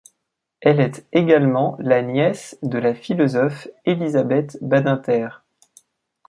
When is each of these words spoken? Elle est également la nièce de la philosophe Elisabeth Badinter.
Elle 0.61 0.79
est 0.79 1.05
également 1.13 1.75
la 1.79 2.01
nièce 2.01 2.57
de 2.63 2.79
la 2.79 2.95
philosophe 2.95 3.67
Elisabeth 3.85 4.57
Badinter. 4.59 5.27